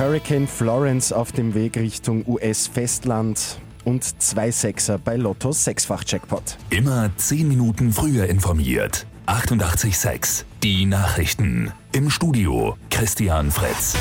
Hurricane 0.00 0.46
Florence 0.46 1.12
auf 1.12 1.30
dem 1.30 1.52
Weg 1.52 1.76
Richtung 1.76 2.24
US-Festland 2.26 3.60
und 3.84 4.22
zwei 4.22 4.50
Sechser 4.50 4.96
bei 4.96 5.16
Lotto 5.16 5.52
Sechsfach-Jackpot. 5.52 6.56
Immer 6.70 7.10
10 7.18 7.46
Minuten 7.46 7.92
früher 7.92 8.26
informiert. 8.26 9.06
88,6. 9.26 10.44
Die 10.62 10.86
Nachrichten. 10.86 11.72
Im 11.92 12.08
Studio 12.08 12.78
Christian 12.88 13.50
Fritz. 13.50 13.94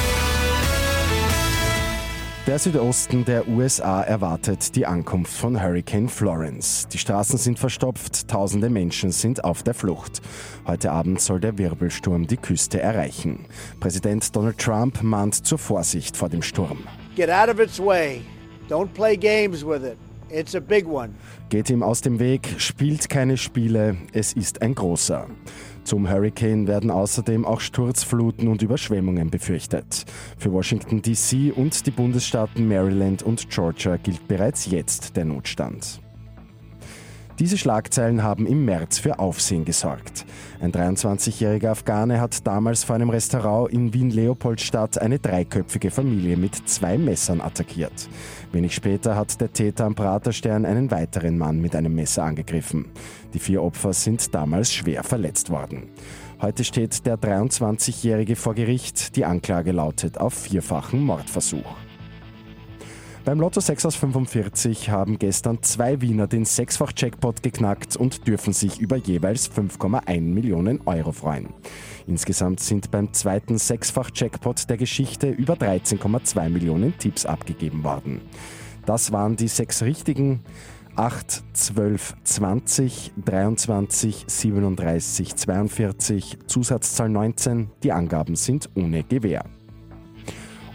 Der 2.48 2.58
Südosten 2.58 3.26
der 3.26 3.48
USA 3.48 4.02
erwartet 4.02 4.76
die 4.76 4.86
Ankunft 4.86 5.34
von 5.34 5.62
Hurricane 5.62 6.08
Florence. 6.10 6.88
Die 6.88 6.98
Straßen 6.98 7.38
sind 7.38 7.60
verstopft, 7.60 8.28
tausende 8.28 8.70
Menschen 8.70 9.12
sind 9.12 9.44
auf 9.44 9.62
der 9.62 9.74
Flucht. 9.74 10.22
Heute 10.66 10.92
Abend 10.92 11.22
soll 11.22 11.40
der 11.40 11.58
Wirbelsturm 11.58 12.26
die 12.26 12.38
Küste 12.38 12.80
erreichen. 12.82 13.46
Präsident 13.80 14.36
Donald 14.36 14.58
Trump 14.58 15.04
mahnt 15.04 15.46
zur 15.46 15.60
Vorsicht 15.60 16.18
vor 16.18 16.30
dem 16.30 16.42
Sturm. 16.42 16.80
Get 17.16 17.30
out 17.30 17.50
of 17.50 17.60
its 17.60 17.80
way. 17.80 18.22
Don't 18.70 18.88
play 18.94 19.16
games 19.16 19.64
with 19.64 19.84
it. 19.84 19.98
It's 20.32 20.56
a 20.56 20.60
big 20.60 20.88
one. 20.88 21.10
Geht 21.50 21.70
ihm 21.70 21.84
aus 21.84 22.02
dem 22.02 22.20
Weg, 22.20 22.48
spielt 22.58 23.10
keine 23.10 23.36
Spiele, 23.36 23.98
es 24.14 24.34
ist 24.34 24.62
ein 24.62 24.76
großer. 24.76 25.28
Zum 25.84 26.10
Hurricane 26.10 26.68
werden 26.68 26.92
außerdem 26.92 27.46
auch 27.46 27.62
Sturzfluten 27.62 28.48
und 28.48 28.62
Überschwemmungen 28.62 29.30
befürchtet. 29.30 30.06
Für 30.38 30.52
Washington 30.52 31.02
DC 31.02 31.56
und 31.56 31.86
die 31.86 31.92
Bundesstaaten 31.92 32.68
Maryland 32.68 33.24
und 33.24 33.50
Georgia 33.50 33.98
gilt 33.98 34.28
bereits 34.28 34.66
jetzt 34.68 35.16
der 35.16 35.26
Notstand. 35.26 36.02
Diese 37.40 37.58
Schlagzeilen 37.58 38.22
haben 38.22 38.46
im 38.46 38.66
März 38.66 39.00
für 39.00 39.18
Aufsehen 39.18 39.64
gesorgt. 39.64 40.26
Ein 40.60 40.74
23-jähriger 40.74 41.70
Afghane 41.70 42.20
hat 42.20 42.46
damals 42.46 42.84
vor 42.84 42.96
einem 42.96 43.10
Restaurant 43.10 43.72
in 43.72 43.94
Wien-Leopoldstadt 43.94 45.02
eine 45.02 45.20
dreiköpfige 45.20 45.90
Familie 45.90 46.36
mit 46.36 46.68
zwei 46.68 46.98
Messern 46.98 47.40
attackiert. 47.40 48.10
Wenig 48.52 48.76
später 48.76 49.16
hat 49.16 49.40
der 49.40 49.54
Täter 49.54 49.86
am 49.86 49.96
Praterstern 49.96 50.66
einen 50.66 50.92
weiteren 50.92 51.38
Mann 51.38 51.62
mit 51.62 51.78
einem 51.78 51.96
Messer 51.96 52.24
angegriffen. 52.24 52.88
Die 53.34 53.40
vier 53.40 53.64
Opfer 53.64 53.94
sind 53.94 54.36
damals 54.36 54.74
schwer 54.74 55.06
verletzt 55.06 55.50
worden. 55.50 55.84
Heute 56.42 56.66
steht 56.66 57.06
der 57.06 57.18
23-Jährige 57.18 58.36
vor 58.36 58.54
Gericht. 58.54 59.16
Die 59.16 59.24
Anklage 59.24 59.72
lautet 59.72 60.18
auf 60.18 60.34
vierfachen 60.34 61.06
Mordversuch. 61.06 61.89
Beim 63.26 63.40
Lotto 63.40 63.60
6 63.60 63.86
aus 63.86 63.96
45 63.96 64.90
haben 64.90 65.20
gestern 65.20 65.62
zwei 65.62 66.02
Wiener 66.02 66.26
den 66.26 66.46
Sechsfach-Jackpot 66.46 67.44
geknackt 67.44 67.98
und 67.98 68.26
dürfen 68.26 68.54
sich 68.54 68.80
über 68.80 68.96
jeweils 68.96 69.52
5,1 69.52 70.22
Millionen 70.22 70.82
Euro 70.88 71.12
freuen. 71.12 71.50
Insgesamt 72.08 72.62
sind 72.62 72.92
beim 72.92 73.14
zweiten 73.14 73.58
Sechsfach-Jackpot 73.58 74.70
der 74.70 74.78
Geschichte 74.78 75.30
über 75.30 75.56
13,2 75.56 76.50
Millionen 76.50 76.98
Tipps 76.98 77.26
abgegeben 77.26 77.84
worden. 77.84 78.22
Das 78.86 79.12
waren 79.12 79.36
die 79.36 79.50
sechs 79.50 79.84
richtigen. 79.84 80.40
8, 80.96 81.44
12, 81.54 82.16
20, 82.24 83.12
23, 83.24 84.26
37, 84.28 85.36
42, 85.36 86.38
Zusatzzahl 86.48 87.10
19. 87.10 87.70
Die 87.84 87.92
Angaben 87.92 88.36
sind 88.36 88.70
ohne 88.76 89.04
Gewähr. 89.04 89.44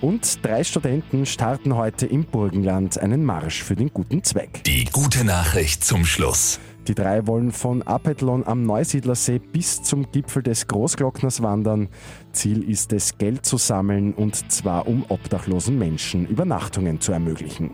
Und 0.05 0.45
drei 0.45 0.63
Studenten 0.65 1.25
starten 1.25 1.77
heute 1.77 2.05
im 2.05 2.25
Burgenland 2.25 2.99
einen 2.99 3.25
Marsch 3.25 3.63
für 3.63 3.75
den 3.75 3.89
guten 3.89 4.23
Zweck. 4.23 4.63
Die 4.65 4.85
gute 4.85 5.25
Nachricht 5.25 5.83
zum 5.83 6.05
Schluss. 6.05 6.61
Die 6.87 6.95
drei 6.95 7.27
wollen 7.27 7.53
von 7.53 7.81
Apethlon 7.81 8.47
am 8.47 8.65
Neusiedlersee 8.65 9.39
bis 9.39 9.83
zum 9.83 10.13
Gipfel 10.13 10.43
des 10.43 10.67
Großglockners 10.67 11.41
wandern. 11.41 11.89
Ziel 12.33 12.69
ist 12.69 12.93
es, 12.93 13.17
Geld 13.17 13.47
zu 13.47 13.57
sammeln 13.57 14.13
und 14.13 14.53
zwar 14.53 14.87
um 14.89 15.07
obdachlosen 15.09 15.79
Menschen 15.79 16.27
Übernachtungen 16.27 17.01
zu 17.01 17.13
ermöglichen. 17.13 17.71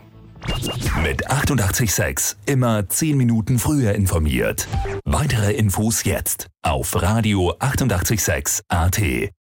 Mit 1.03 1.29
886 1.29 2.37
immer 2.45 2.87
10 2.87 3.17
Minuten 3.17 3.59
früher 3.59 3.93
informiert. 3.93 4.69
Weitere 5.03 5.51
Infos 5.51 6.05
jetzt 6.05 6.47
auf 6.61 7.01
Radio 7.01 7.53
886 7.59 8.61
AT. 8.69 9.01